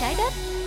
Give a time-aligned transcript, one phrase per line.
[0.00, 0.59] trái đất.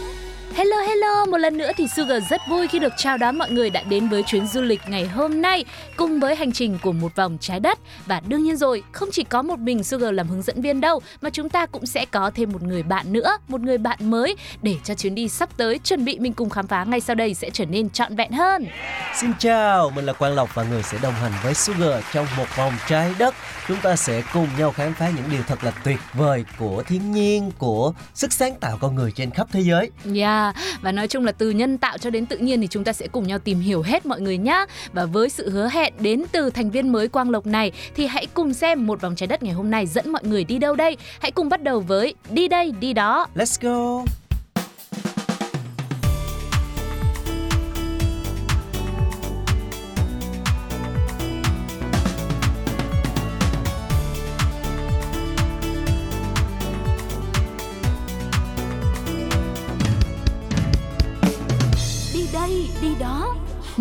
[0.64, 3.70] Hello hello, một lần nữa thì Sugar rất vui khi được chào đón mọi người
[3.70, 7.16] đã đến với chuyến du lịch ngày hôm nay cùng với hành trình của một
[7.16, 7.80] vòng trái đất.
[8.06, 11.02] Và đương nhiên rồi, không chỉ có một mình Sugar làm hướng dẫn viên đâu
[11.22, 14.36] mà chúng ta cũng sẽ có thêm một người bạn nữa, một người bạn mới
[14.62, 17.34] để cho chuyến đi sắp tới chuẩn bị mình cùng khám phá ngay sau đây
[17.34, 18.68] sẽ trở nên trọn vẹn hơn.
[19.16, 22.58] Xin chào, mình là Quang Lộc và người sẽ đồng hành với Sugar trong một
[22.58, 23.36] vòng trái đất.
[23.68, 27.12] Chúng ta sẽ cùng nhau khám phá những điều thật là tuyệt vời của thiên
[27.12, 29.92] nhiên, của sức sáng tạo con người trên khắp thế giới.
[30.16, 32.94] Yeah, và nói chung là từ nhân tạo cho đến tự nhiên thì chúng ta
[32.94, 34.66] sẽ cùng nhau tìm hiểu hết mọi người nhá.
[34.94, 38.28] Và với sự hứa hẹn đến từ thành viên mới Quang Lộc này thì hãy
[38.34, 40.98] cùng xem một vòng trái đất ngày hôm nay dẫn mọi người đi đâu đây.
[41.20, 43.28] Hãy cùng bắt đầu với đi đây, đi đó.
[43.36, 44.06] Let's go!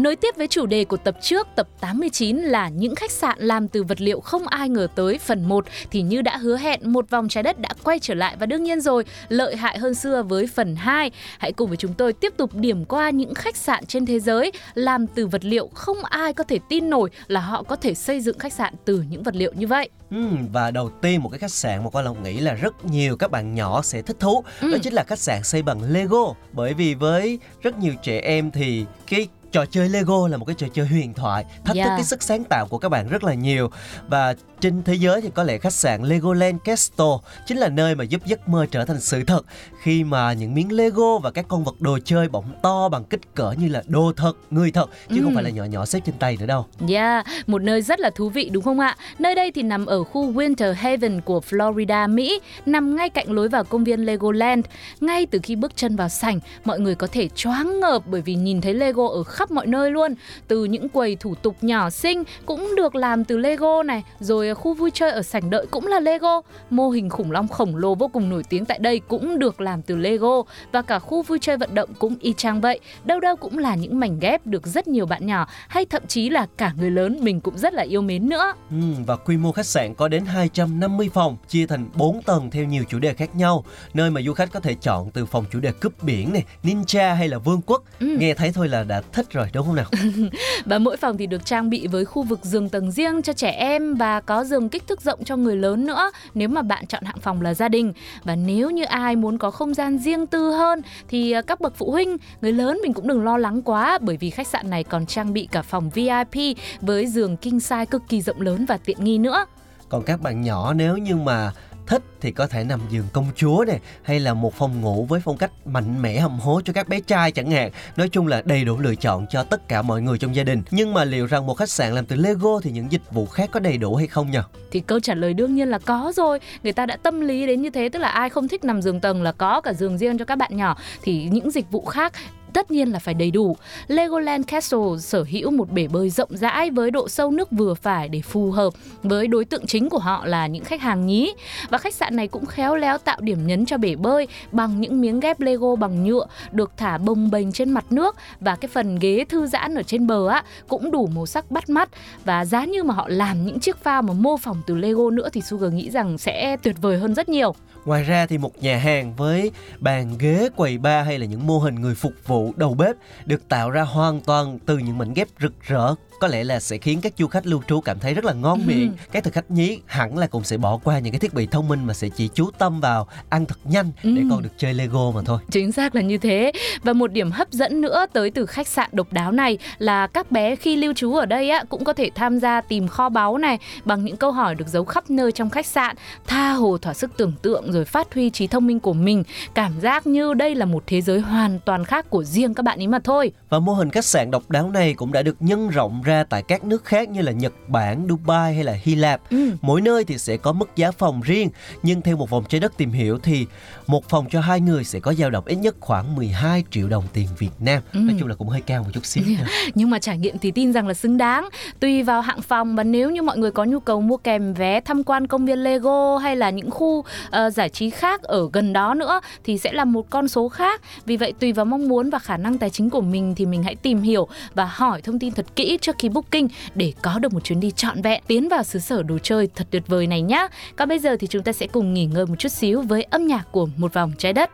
[0.02, 3.68] Nối tiếp với chủ đề của tập trước, tập 89 là những khách sạn làm
[3.68, 7.10] từ vật liệu không ai ngờ tới phần 1 thì như đã hứa hẹn một
[7.10, 10.22] vòng trái đất đã quay trở lại và đương nhiên rồi, lợi hại hơn xưa
[10.22, 11.10] với phần 2.
[11.38, 14.52] Hãy cùng với chúng tôi tiếp tục điểm qua những khách sạn trên thế giới
[14.74, 18.20] làm từ vật liệu không ai có thể tin nổi là họ có thể xây
[18.20, 19.88] dựng khách sạn từ những vật liệu như vậy.
[20.10, 23.16] Ừm, và đầu tiên một cái khách sạn mà Quang Lộc nghĩ là rất nhiều
[23.16, 26.74] các bạn nhỏ sẽ thích thú Đó chính là khách sạn xây bằng Lego Bởi
[26.74, 30.66] vì với rất nhiều trẻ em thì cái trò chơi Lego là một cái trò
[30.74, 31.96] chơi huyền thoại thách thức Yeah.
[31.96, 33.70] cái sức sáng tạo của các bạn rất là nhiều
[34.08, 37.06] và trên thế giới thì có lẽ khách sạn Legoland Castle
[37.46, 39.40] chính là nơi mà giúp giấc mơ trở thành sự thật
[39.82, 43.34] khi mà những miếng Lego và các con vật đồ chơi bỗng to bằng kích
[43.34, 45.34] cỡ như là đồ thật, người thật chứ không Ừm.
[45.34, 46.66] phải là nhỏ nhỏ xếp trên tay nữa đâu.
[46.88, 48.96] Yeah, một nơi rất là thú vị đúng không ạ?
[49.18, 53.48] Nơi đây thì nằm ở khu Winter Haven của Florida, Mỹ, nằm ngay cạnh lối
[53.48, 54.64] vào công viên Legoland.
[55.00, 58.34] Ngay từ khi bước chân vào sảnh, mọi người có thể choáng ngợp bởi vì
[58.34, 60.14] nhìn thấy Lego ở khắp mọi nơi luôn.
[60.48, 64.74] Từ những quầy thủ tục nhỏ xinh cũng được làm từ Lego này, rồi khu
[64.74, 66.42] vui chơi ở sảnh đợi cũng là Lego.
[66.70, 69.82] Mô hình khủng long khổng lồ vô cùng nổi tiếng tại đây cũng được làm
[69.82, 70.42] từ Lego
[70.72, 72.80] và cả khu vui chơi vận động cũng y chang vậy.
[73.04, 76.30] Đâu đâu cũng là những mảnh ghép được rất nhiều bạn nhỏ hay thậm chí
[76.30, 78.52] là cả người lớn mình cũng rất là yêu mến nữa.
[78.70, 82.64] Ừm, và quy mô khách sạn có đến 250 phòng, chia thành 4 tầng theo
[82.64, 83.64] nhiều chủ đề khác nhau,
[83.94, 87.14] nơi mà du khách có thể chọn từ phòng chủ đề cướp biển này, ninja
[87.14, 87.82] hay là vương quốc.
[88.00, 88.16] Ừ.
[88.18, 89.86] Nghe thấy thôi là đã thích rồi đúng không nào?
[90.64, 93.50] Và mỗi phòng thì được trang bị với khu vực giường tầng riêng cho trẻ
[93.50, 97.04] em và có giường kích thước rộng cho người lớn nữa nếu mà bạn chọn
[97.04, 97.92] hạng phòng là gia đình.
[98.24, 101.76] Và nếu như ai muốn có không gian riêng tư hơn thì à, các bậc
[101.76, 104.84] phụ huynh, người lớn mình cũng đừng lo lắng quá bởi vì khách sạn này
[104.84, 108.78] còn trang bị cả phòng VIP với giường king size cực kỳ rộng lớn và
[108.84, 109.44] tiện nghi nữa.
[109.88, 111.52] Còn các bạn nhỏ nếu như mà
[111.86, 115.20] thích thì có thể nằm giường công chúa này hay là một phòng ngủ với
[115.24, 117.70] phong cách mạnh mẽ, hầm hố cho các bé trai chẳng hạn.
[117.96, 120.62] Nói chung là đầy đủ lựa chọn cho tất cả mọi người trong gia đình.
[120.70, 123.50] Nhưng mà liệu rằng một khách sạn làm từ Lego thì những dịch vụ khác
[123.52, 124.38] có đầy đủ hay không nhỉ?
[124.70, 127.62] Thì câu trả lời đương nhiên là có rồi Người ta đã tâm lý đến
[127.62, 130.18] như thế, Tức là ai không thích nằm giường tầng là có cả giường riêng
[130.18, 132.12] cho các bạn nhỏ Thì những dịch vụ khác
[132.52, 133.56] tất nhiên là phải đầy đủ.
[133.88, 138.08] Legoland Castle sở hữu một bể bơi rộng rãi với độ sâu nước vừa phải
[138.08, 141.32] để phù hợp với đối tượng chính của họ là những khách hàng nhí.
[141.70, 145.00] Và khách sạn này cũng khéo léo tạo điểm nhấn cho bể bơi bằng những
[145.00, 148.98] miếng ghép Lego bằng nhựa được thả bồng bềnh trên mặt nước và cái phần
[148.98, 151.88] ghế thư giãn ở trên bờ á, cũng đủ màu sắc bắt mắt
[152.24, 155.28] và giá như mà họ làm những chiếc phao mà mô phỏng từ Lego nữa
[155.32, 157.54] thì Sugar nghĩ rằng sẽ tuyệt vời hơn rất nhiều.
[157.84, 161.58] Ngoài ra thì một nhà hàng với bàn ghế, quầy bar hay là những mô
[161.58, 162.96] hình người phục vụ đầu bếp
[163.26, 166.78] được tạo ra hoàn toàn từ những mảnh ghép rực rỡ có lẽ là sẽ
[166.78, 168.92] khiến các du khách lưu trú cảm thấy rất là ngon miệng.
[169.12, 171.68] Các thực khách nhí hẳn là cũng sẽ bỏ qua những cái thiết bị thông
[171.68, 174.26] minh mà sẽ chỉ chú tâm vào ăn thật nhanh để Ừ.
[174.30, 175.38] còn được chơi Lego mà thôi.
[175.50, 176.52] Chính xác là như thế.
[176.82, 180.30] Và một điểm hấp dẫn nữa tới từ khách sạn độc đáo này là các
[180.30, 183.38] bé khi lưu trú ở đây á cũng có thể tham gia tìm kho báu
[183.38, 185.96] này bằng những câu hỏi được giấu khắp nơi trong khách sạn,
[186.26, 189.24] tha hồ thỏa sức tưởng tượng rồi phát huy trí thông minh của mình,
[189.54, 192.80] cảm giác như đây là một thế giới hoàn toàn khác của riêng các bạn
[192.80, 193.32] ấy mà thôi.
[193.48, 196.24] Và mô hình khách sạn độc đáo này cũng đã được nhân rộng ra ra
[196.24, 199.30] tại các nước khác như là Nhật Bản, Dubai hay là Hy Lạp.
[199.30, 199.50] Ừ.
[199.60, 201.50] Mỗi nơi thì sẽ có mức giá phòng riêng,
[201.82, 203.46] nhưng theo một vòng trái đất tìm hiểu thì
[203.86, 207.04] một phòng cho hai người sẽ có dao động ít nhất khoảng 12 triệu đồng
[207.12, 207.82] tiền Việt Nam.
[207.92, 207.98] Ừ.
[207.98, 209.24] Nói chung là cũng hơi cao một chút xíu.
[209.26, 209.46] nha.
[209.74, 211.48] Nhưng mà trải nghiệm thì tin rằng là xứng đáng
[211.80, 214.80] Tùy vào hạng phòng và nếu như mọi người có nhu cầu mua kèm vé
[214.80, 218.72] tham quan công viên Lego hay là những khu ờ, giải trí khác ở gần
[218.72, 220.80] đó nữa thì sẽ là một con số khác.
[221.06, 223.62] Vì vậy tùy vào mong muốn và khả năng tài chính của mình thì mình
[223.62, 227.32] hãy tìm hiểu và hỏi thông tin thật kỹ trước khi booking để có được
[227.32, 230.22] một chuyến đi trọn vẹn tiến vào xứ sở đồ chơi thật tuyệt vời này
[230.22, 230.48] nhé.
[230.76, 233.26] Còn bây giờ thì chúng ta sẽ cùng nghỉ ngơi một chút xíu với âm
[233.26, 234.50] nhạc của một vòng trái đất.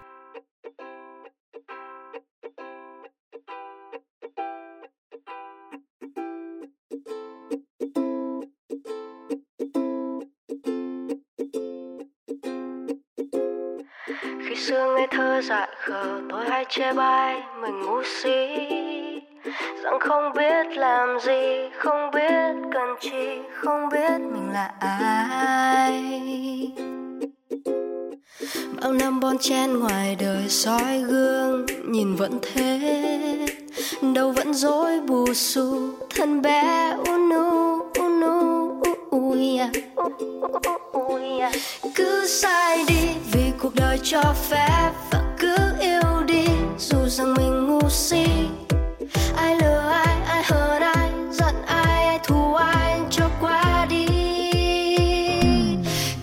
[14.49, 19.08] khi xưa ngây thơ dại khờ, tôi hay chê bai, mình ngu si
[19.83, 26.03] rằng không biết làm gì, không biết cần chi, không biết mình là ai.
[28.81, 33.07] Bao năm bon chen ngoài đời soi gương, nhìn vẫn thế.
[34.15, 39.61] Đâu vẫn dối bù xù, thân bé unu unu ui
[41.95, 46.45] cứ sai đi, vì cuộc đời cho phép, và cứ yêu đi.
[46.79, 48.27] Dù rằng mình ngu si
[49.37, 54.07] ai lừa ai ai hờn ai, giận ai ai thù ai cho qua đi.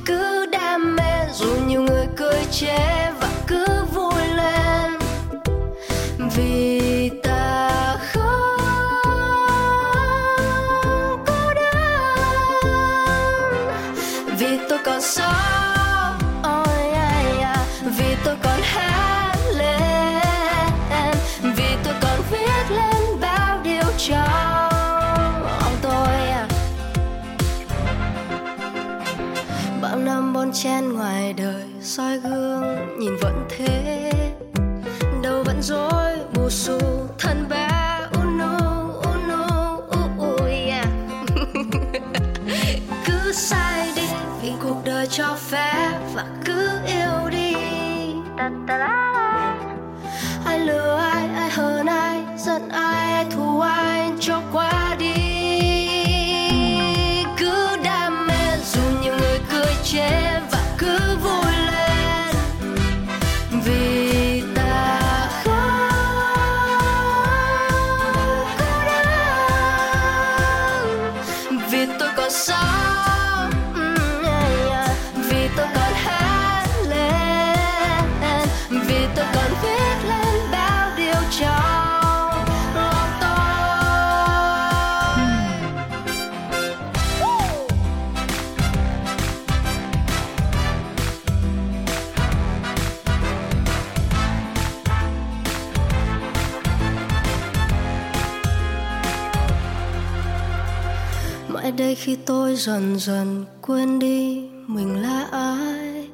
[0.06, 3.05] Cứ đam mê dù nhiều người cười chế
[30.66, 33.95] chen ngoài đời soi gương nhìn vẫn thế.
[60.78, 61.15] 그
[101.66, 106.10] mãi đây khi tôi dần dần quên đi mình là ai.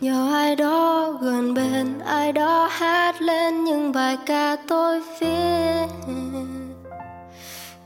[0.00, 5.86] Nhờ ai đó gần bên, ai đó hát lên những bài ca tôi viết.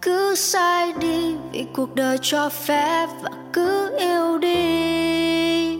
[0.02, 5.78] Cứ sai đi vì cuộc đời cho phép và cứ yêu đi.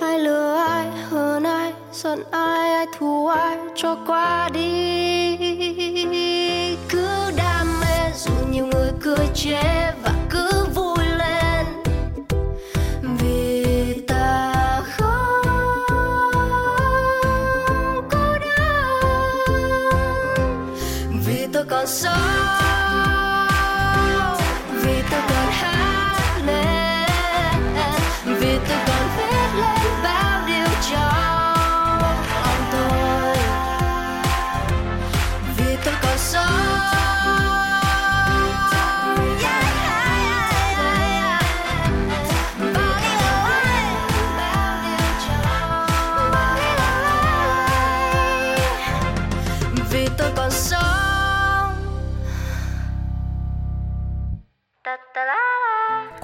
[0.00, 5.13] Ai lừa ai hơn ai, giận ai ai thù ai, cho qua đi.
[21.54, 21.86] Vì tôi còn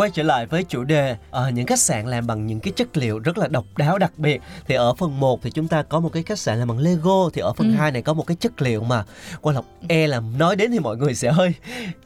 [0.00, 2.96] quay trở lại với chủ đề uh, những khách sạn làm bằng những cái chất
[2.96, 6.00] liệu rất là độc đáo đặc biệt thì ở phần 1 thì chúng ta có
[6.00, 7.74] một cái khách sạn làm bằng Lego thì ở phần Ừ.
[7.78, 9.04] 2 này có một cái chất liệu mà
[9.40, 11.54] Quang Lộc e là nói đến thì mọi người sẽ hơi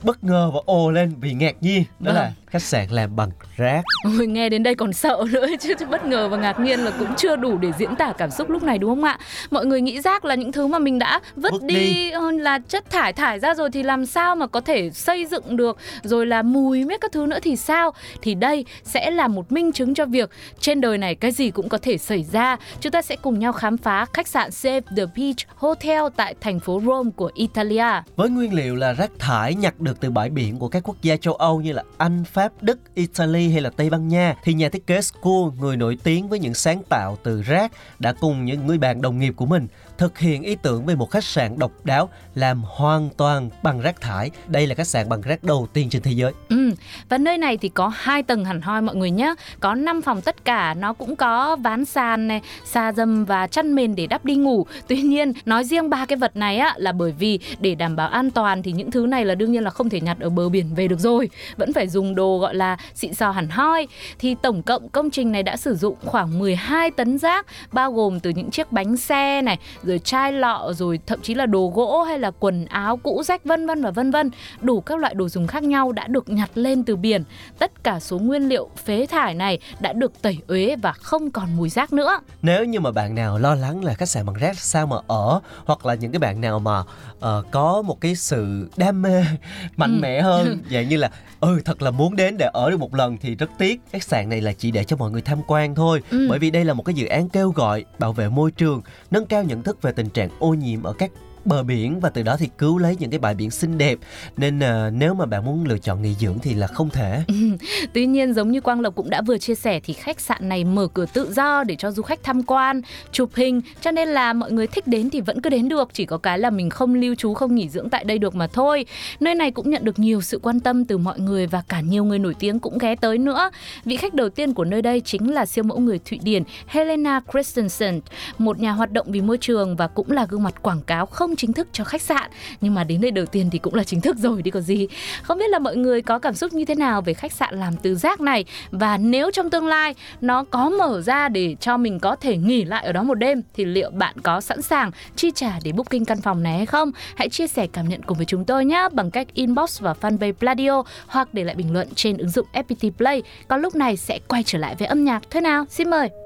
[0.03, 2.15] bất ngờ và ồ lên vì ngạc nhiên đó Vâng.
[2.15, 3.83] là khách sạn làm bằng rác
[4.19, 6.91] Ôi, nghe đến đây còn sợ nữa chứ, chứ bất ngờ và ngạc nhiên là
[6.99, 9.19] cũng chưa đủ để diễn tả cảm xúc lúc này đúng không ạ?
[9.51, 12.11] Mọi người nghĩ rác là những thứ mà mình đã vứt Vứt đi, đi.
[12.11, 15.57] ờ, là chất thải thải ra rồi thì làm sao mà có thể xây dựng
[15.57, 17.84] được rồi là mùi mấy các thứ nữa thì sao?
[18.23, 21.69] Thì đây sẽ là một minh chứng cho việc trên đời này cái gì cũng
[21.69, 22.57] có thể xảy ra.
[22.81, 26.61] Chúng ta sẽ cùng nhau khám phá khách sạn Save the Beach Hotel tại thành
[26.61, 28.03] phố Rome của Italia.
[28.17, 31.17] với nguyên liệu là rác thải nhặt được từ bãi biển của các quốc gia
[31.17, 34.69] châu Âu như là Anh, Pháp, Đức, Italy hay là Tây Ban Nha thì nhà
[34.69, 38.67] thiết kế School, người nổi tiếng với những sáng tạo từ rác đã cùng những
[38.67, 39.67] người bạn đồng nghiệp của mình
[39.99, 44.01] thực hiện ý tưởng về một khách sạn độc đáo làm hoàn toàn bằng rác
[44.01, 44.31] thải.
[44.47, 46.33] Đây là khách sạn bằng rác đầu tiên trên thế giới.
[46.49, 46.71] Ừ,
[47.09, 49.35] và nơi này thì có hai tầng hẳn hoi mọi người nhé.
[49.61, 53.75] Có 5 phòng tất cả, nó cũng có ván sàn này, xa dầm và chăn
[53.75, 54.67] mền để đắp đi ngủ.
[54.89, 58.09] Tuy nhiên, nói riêng ba cái vật này á là bởi vì để đảm bảo
[58.09, 60.49] an toàn thì những thứ này là đương nhiên là không thể nhặt ở bờ
[60.49, 61.31] biển về được rồi.
[61.57, 63.87] Vẫn phải dùng đồ gọi là xịn sò hẳn hoi.
[64.19, 68.21] Thì tổng cộng công trình này đã sử dụng khoảng 12 tấn rác bao gồm
[68.21, 72.03] từ những chiếc bánh xe này, rồi chai lọ, rồi thậm chí là đồ gỗ
[72.03, 74.31] hay là quần áo cũ rách vân vân và vân vân.
[74.61, 77.25] Đủ các loại đồ dùng khác nhau đã được nhặt lên từ biển.
[77.65, 81.57] Tất cả số nguyên liệu phế thải này đã được tẩy uế và không còn
[81.57, 82.21] mùi rác nữa.
[82.43, 85.41] Nếu như mà bạn nào lo lắng là khách sạn bằng rác sao mà ở
[85.65, 86.83] hoặc là những cái bạn nào mà
[87.21, 89.25] ờ, có một cái sự đam mê
[89.77, 90.01] mạnh Ừ.
[90.03, 93.17] mẽ hơn dạng như là ừ thật là muốn đến để ở được một lần
[93.19, 96.03] thì rất tiếc khách sạn này là chỉ để cho mọi người tham quan thôi
[96.11, 96.27] Ừ.
[96.31, 99.27] bởi vì đây là một cái dự án kêu gọi bảo vệ môi trường nâng
[99.27, 101.11] cao nhận thức về tình trạng ô nhiễm ở các
[101.47, 103.99] bờ biển và từ đó thì cứu lấy những cái bãi biển xinh đẹp
[104.37, 107.23] nên ờ, nếu mà bạn muốn lựa chọn nghỉ dưỡng thì là không thể
[107.93, 110.65] Tuy nhiên giống như Quang Lộc cũng đã vừa chia sẻ thì khách sạn này
[110.65, 112.81] mở cửa tự do để cho du khách tham quan,
[113.13, 116.07] chụp hình cho nên là mọi người thích đến thì vẫn cứ đến được, chỉ
[116.07, 118.87] có cái là mình không lưu trú không nghỉ dưỡng tại đây được mà thôi.
[119.21, 122.05] Nơi này cũng nhận được nhiều sự quan tâm từ mọi người và cả nhiều
[122.05, 123.51] người nổi tiếng cũng ghé tới nữa.
[123.85, 127.21] Vị khách đầu tiên của nơi đây chính là siêu mẫu người Thụy Điển Helena
[127.33, 128.01] Christensen,
[128.39, 131.34] một nhà hoạt động vì môi trường và cũng là gương mặt quảng cáo không
[131.37, 132.31] chính thức cho khách sạn.
[132.61, 134.89] Nhưng mà đến đây đầu tiên thì cũng là chính thức rồi đi còn gì.
[135.23, 137.77] Không biết là mọi người có cảm xúc như thế nào về khách sạn làm
[137.77, 142.01] từ rác này và nếu trong tương lai nó có mở ra để cho mình
[142.01, 145.31] có thể nghỉ lại ở đó một đêm thì liệu bạn có sẵn sàng chi
[145.35, 146.93] trả để booking căn phòng này hay không?
[147.17, 150.33] Hãy chia sẻ cảm nhận cùng với chúng tôi nhé bằng cách inbox vào fanpage
[150.33, 153.23] Pladio hoặc để lại bình luận trên ứng dụng FPT Play.
[153.49, 155.23] Còn lúc này sẽ quay trở lại với âm nhạc.
[155.31, 156.24] Thôi nào, xin mời.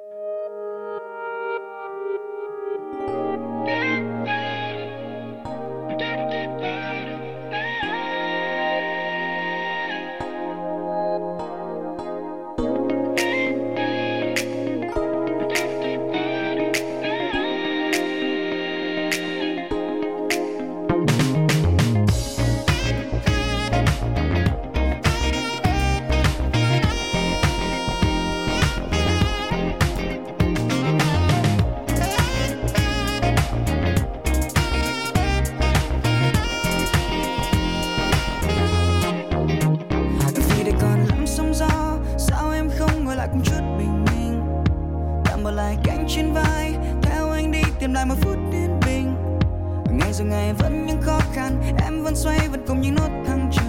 [52.69, 53.67] Cùng những nốt thăng trầm,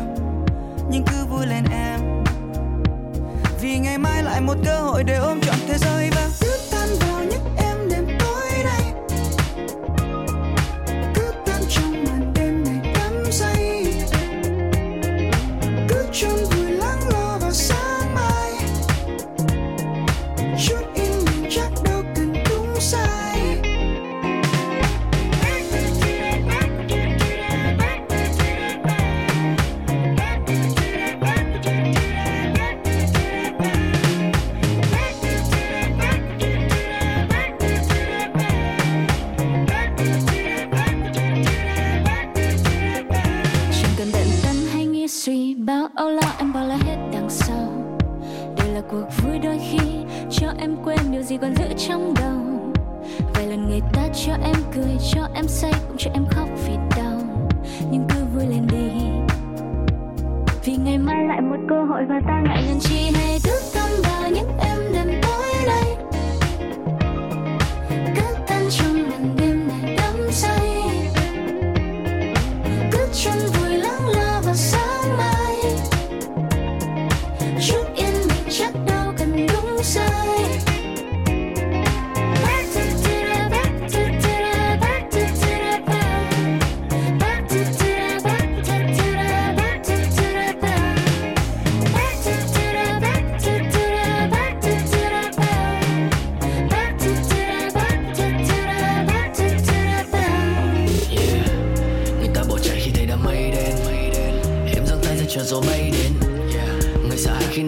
[0.92, 2.00] nhưng cứ vui lên em.
[3.62, 6.10] Vì ngày mai lại một cơ hội để ôm trọn thế giới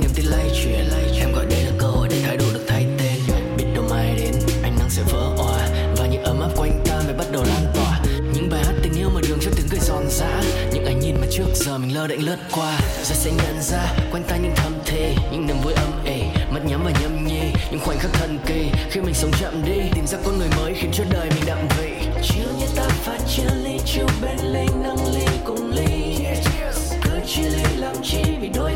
[0.02, 0.90] niềm tin lay chuyển.
[1.20, 3.20] Em gọi đây là cơ hội để thái độ được thay tên.
[3.58, 5.68] Biết đâu mai đến anh nắng sẽ vỡ òa.
[5.98, 8.02] Và những ấm áp quanh ta mới bắt đầu lan tỏa.
[8.34, 10.42] Những bài hát tình yêu mà đường cho tiếng cười giòn giã.
[10.74, 12.80] Những ánh nhìn mà trước giờ mình lơ đễnh lướt qua.
[13.04, 16.66] Rồi sẽ nhận ra, quanh ta những thầm thề những niềm vui âm ỉ mắt
[16.66, 17.42] nhắm và nhâm nhi.
[17.72, 19.82] Những khoảnh khắc thần kỳ, khi mình sống chậm đi.
[19.96, 21.92] Tìm ra con người mới khiến cho đời mình đậm vị.
[22.24, 26.16] Chiều như ta pha chia ly chiều bên lên nâng ly cùng ly
[27.04, 28.71] cứ chia ly làm chi vì đôi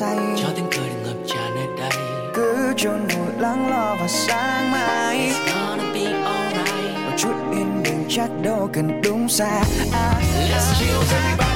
[0.00, 0.16] say.
[0.36, 1.90] Cho tiếng cười được ngập tràn nơi đây.
[2.34, 5.18] Cứ chôn vùi lắng lo vào sáng mai.
[5.18, 7.04] It's gonna be alright.
[7.04, 9.62] Một chút yên bình chắc đâu cần đúng xa.
[9.92, 11.49] À, Let's chill everybody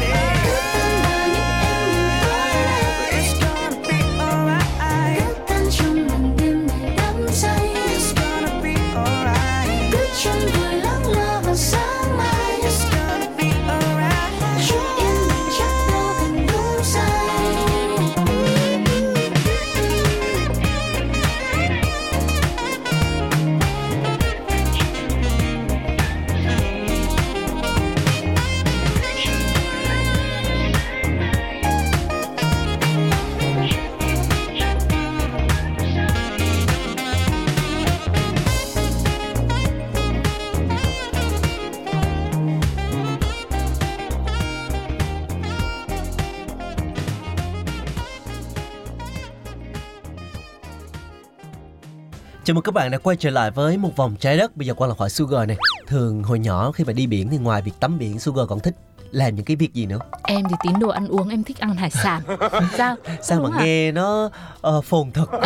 [52.44, 54.56] Chào mừng các bạn đã quay trở lại với một vòng trái đất.
[54.56, 55.56] Bây giờ qua là hỏi Sugar này.
[55.86, 58.74] Thường hồi nhỏ khi mà đi biển thì ngoài việc tắm biển, Sugar còn thích
[59.14, 59.99] làm những cái việc gì nữa?
[60.25, 62.21] Em thì tín đồ ăn uống, em thích ăn hải sản.
[62.76, 62.97] Sao?
[63.23, 63.64] Sao Đúng mà hả?
[63.64, 64.30] nghe nó
[64.68, 65.40] uh, phồn thực, không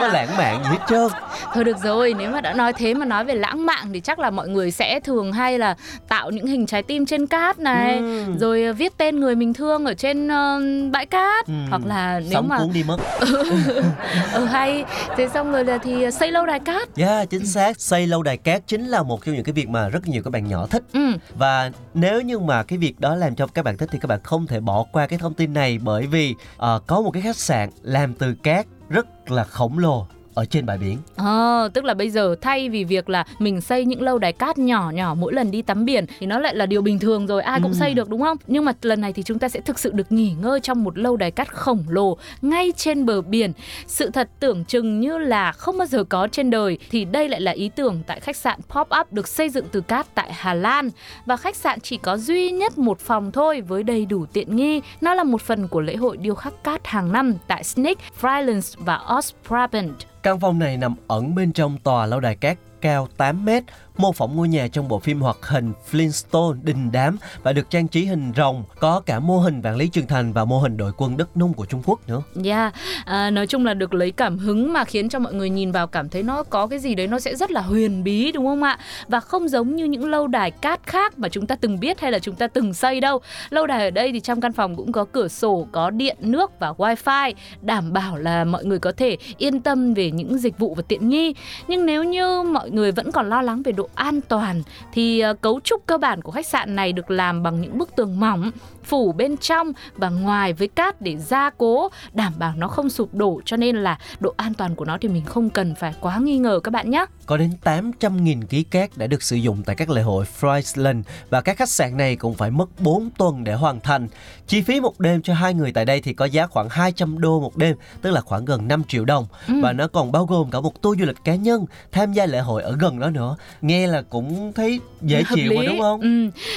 [0.00, 0.10] có à?
[0.12, 1.08] lãng mạn gì hết trơn.
[1.54, 4.18] Thôi được rồi, nếu mà đã nói thế mà nói về lãng mạn thì chắc
[4.18, 5.76] là mọi người sẽ thường hay là
[6.08, 8.38] tạo những hình trái tim trên cát này, Ừm.
[8.38, 10.60] rồi viết tên người mình thương ở trên ờ,
[10.92, 12.96] bãi cát, Ừm, hoặc là nếu Sống mà cuốn đi mất.
[14.34, 14.84] ừ hay
[15.16, 16.88] thế xong rồi là thì xây lâu đài cát.
[16.96, 17.80] Yeah, chính xác.
[17.80, 20.30] Xây lâu đài cát chính là một trong những cái việc mà rất nhiều các
[20.30, 20.82] bạn nhỏ thích.
[20.92, 21.00] Ừ,
[21.38, 24.06] Và nếu như mà cái việc đó đó làm cho các bạn thích thì các
[24.06, 27.22] bạn không thể bỏ qua cái thông tin này bởi vì uh, có một cái
[27.22, 30.06] khách sạn làm từ cát rất là khổng lồ
[30.38, 30.98] ở trên bãi biển.
[31.16, 34.58] Ờ, tức là bây giờ thay vì việc là mình xây những lâu đài cát
[34.58, 37.42] nhỏ nhỏ mỗi lần đi tắm biển thì nó lại là điều bình thường rồi,
[37.42, 37.76] ai cũng Ừ.
[37.78, 38.36] xây được đúng không?
[38.46, 40.98] Nhưng mà lần này thì chúng ta sẽ thực sự được nghỉ ngơi trong một
[40.98, 43.52] lâu đài cát khổng lồ ngay trên bờ biển.
[43.86, 47.40] Sự thật tưởng chừng như là không bao giờ có trên đời thì đây lại
[47.40, 50.54] là ý tưởng tại khách sạn Pop Up được xây dựng từ cát tại Hà
[50.54, 50.90] Lan
[51.26, 54.80] và khách sạn chỉ có duy nhất một phòng thôi với đầy đủ tiện nghi.
[55.00, 58.74] Nó là một phần của lễ hội điêu khắc cát hàng năm tại Sneak, Frylands
[58.78, 59.94] và Ostbrabant.
[60.22, 63.64] Căn phòng này nằm ẩn bên trong tòa lâu đài cát cao 8 mét,
[63.98, 67.88] mô phỏng ngôi nhà trong bộ phim hoạt hình Flintstone đình đám và được trang
[67.88, 70.92] trí hình rồng, có cả mô hình vạn lý trường thành và mô hình đội
[70.96, 72.22] quân đất nung của Trung Quốc nữa.
[72.44, 75.72] Yeah, à, nói chung là được lấy cảm hứng mà khiến cho mọi người nhìn
[75.72, 78.46] vào cảm thấy nó có cái gì đấy nó sẽ rất là huyền bí đúng
[78.46, 78.78] không ạ?
[79.08, 82.12] Và không giống như những lâu đài cát khác mà chúng ta từng biết hay
[82.12, 83.20] là chúng ta từng xây đâu.
[83.50, 86.50] Lâu đài ở đây thì trong căn phòng cũng có cửa sổ, có điện, nước
[86.60, 90.74] và wifi đảm bảo là mọi người có thể yên tâm về những dịch vụ
[90.74, 91.34] và tiện nghi.
[91.68, 95.34] Nhưng nếu như mọi người vẫn còn lo lắng về độ an toàn thì ờ,
[95.34, 98.50] cấu trúc cơ bản của khách sạn này được làm bằng những bức tường mỏng
[98.88, 103.14] phủ bên trong và ngoài với cát để gia cố đảm bảo nó không sụp
[103.14, 106.18] đổ cho nên là độ an toàn của nó thì mình không cần phải quá
[106.18, 107.04] nghi ngờ các bạn nhé.
[107.26, 111.40] Có đến 800.000 ký cát đã được sử dụng tại các lễ hội Friesland và
[111.40, 114.08] các khách sạn này cũng phải mất 4 tuần để hoàn thành.
[114.46, 117.40] Chi phí một đêm cho hai người tại đây thì có giá khoảng 200 đô
[117.40, 119.26] một đêm, tức là khoảng gần 5 triệu đồng.
[119.62, 122.38] Và nó còn bao gồm cả một tour du lịch cá nhân tham gia lễ
[122.38, 123.36] hội ở gần đó nữa.
[123.62, 125.56] Nghe là cũng thấy dễ Hợp chịu lý.
[125.56, 126.00] mà đúng không?
[126.00, 126.08] Ừ.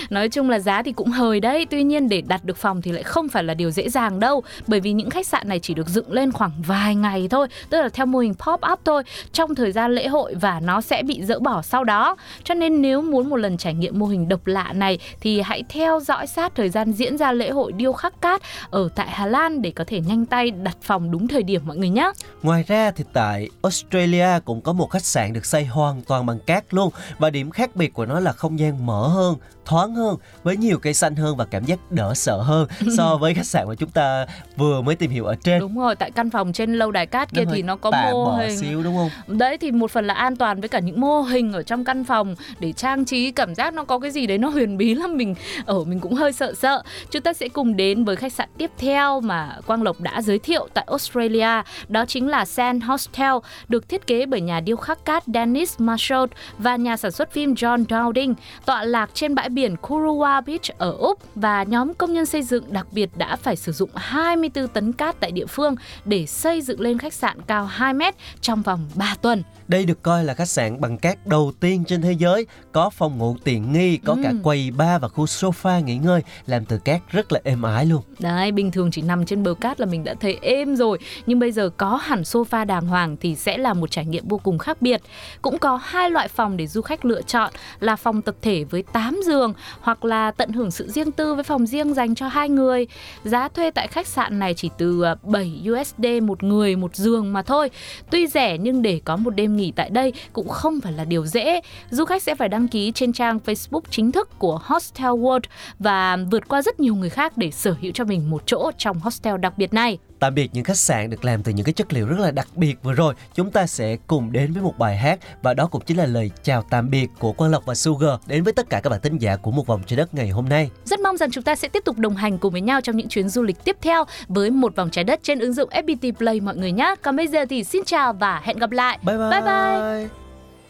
[0.10, 2.92] Nói chung là giá thì cũng hời đấy Tuy nhiên để đặt được phòng thì
[2.92, 4.44] lại không phải là điều dễ dàng đâu.
[4.68, 7.82] Bởi vì những khách sạn này chỉ được dựng lên khoảng vài ngày thôi Tức
[7.82, 9.04] là theo mô hình pop-up thôi
[9.34, 12.16] Trong thời gian lễ hội và nó sẽ bị dỡ bỏ sau đó.
[12.44, 15.64] Cho nên nếu muốn một lần trải nghiệm mô hình độc lạ này Thì hãy
[15.70, 19.26] theo dõi sát thời gian diễn ra lễ hội điêu khắc cát Ở tại Hà
[19.26, 22.12] Lan để có thể nhanh tay đặt phòng đúng thời điểm mọi người nhé.
[22.44, 26.40] Ngoài ra thì tại Australia cũng có một khách sạn được xây hoàn toàn bằng
[26.40, 30.16] cát luôn và điểm khác biệt của nó là không gian mở hơn, thoáng hơn
[30.44, 33.68] với nhiều cây xanh hơn và cảm giác đỡ sợ hơn so với khách sạn
[33.68, 34.26] mà chúng ta
[34.58, 35.60] vừa mới tìm hiểu ở trên.
[35.60, 38.32] Đúng rồi, tại căn phòng trên lâu đài cát kia hơi thì nó có mô
[38.32, 39.38] hình xíu đúng không?
[39.38, 42.04] Đấy thì một phần là an toàn với cả những mô hình ở trong căn
[42.04, 45.18] phòng để trang trí cảm giác nó có cái gì đấy nó huyền bí lắm
[45.18, 46.84] mình ở mình cũng hơi sợ sợ.
[47.12, 50.40] Chúng ta sẽ cùng đến với khách sạn tiếp theo mà Quang Lộc đã giới
[50.40, 53.34] thiệu tại Australia, đó chính là Sand Hostel,
[53.68, 56.26] được thiết kế bởi nhà điêu khắc cát Dennis Marshall
[56.58, 58.34] và nhà sản xuất phim John Dowding,
[58.66, 62.64] tọa lạc trên bãi biển Kuruwa Beach ở Úc và nhóm công nhân xây dựng
[62.74, 66.82] đặc biệt đã phải sử dụng 24 tấn cát tại địa phương để xây dựng
[66.82, 69.44] lên khách sạn cao 2 mét trong vòng 3 tuần.
[69.68, 73.18] Đây được coi là khách sạn bằng cát đầu tiên trên thế giới, có phòng
[73.18, 74.36] ngủ tiện nghi, có cả Ừ.
[74.44, 78.02] quầy bar và khu sofa nghỉ ngơi làm từ cát rất là êm ái luôn.
[78.20, 81.40] Đấy, bình thường chỉ nằm trên bờ cát là mình đã thấy êm rồi Nhưng
[81.40, 84.58] bây giờ có hẳn sofa đàng hoàng thì sẽ là một trải nghiệm vô cùng
[84.58, 85.02] khác biệt
[85.42, 88.84] Cũng có hai loại phòng để du khách lựa chọn Là phòng tập thể với
[88.94, 89.41] 8 giường
[89.82, 92.88] hoặc là tận hưởng sự riêng tư với phòng riêng dành cho hai người.
[93.24, 97.34] Giá thuê tại khách sạn này chỉ từ à, 7 USD một người, một giường
[97.34, 97.70] mà thôi.
[98.10, 101.26] Tuy rẻ nhưng để có một đêm nghỉ tại đây cũng không phải là điều
[101.26, 101.62] dễ.
[101.90, 105.42] Du khách sẽ phải đăng ký trên trang Facebook chính thức của Hostel World
[105.80, 109.00] Và vượt qua rất nhiều người khác để sở hữu cho mình một chỗ trong
[109.00, 109.98] hostel đặc biệt này.
[110.22, 112.48] Tạm biệt những khách sạn được làm từ những cái chất liệu rất là đặc
[112.56, 115.82] biệt vừa rồi, chúng ta sẽ cùng đến với một bài hát và đó cũng
[115.86, 118.80] chính là lời chào tạm biệt của Quang Lộc và Sugar đến với tất cả
[118.84, 120.70] các bạn thính giả của một vòng trái đất ngày hôm nay.
[120.86, 123.08] Rất mong rằng chúng ta sẽ tiếp tục đồng hành cùng với nhau trong những
[123.08, 126.40] chuyến du lịch tiếp theo với một vòng trái đất trên ứng dụng FPT Play
[126.40, 126.96] mọi người nhé.
[127.02, 129.00] Còn bây giờ thì xin chào và hẹn gặp lại.
[129.04, 129.30] Bye bye.
[129.30, 130.08] Bye bye.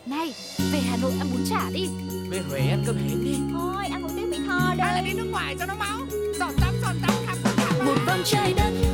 [0.05, 0.33] Này,
[0.71, 1.87] về Hà Nội ăn bún chả đi
[2.29, 5.03] Về Huế ăn cơm hến đi Thôi, ăn một tiếng Mỹ Tho Hay là đây
[5.03, 5.97] đi nước ngoài cho nó máu
[6.39, 8.90] Giọt tắm giọt tắm khắp một vòng trái đất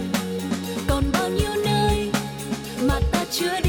[3.38, 3.67] should